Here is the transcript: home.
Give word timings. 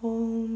home. 0.00 0.55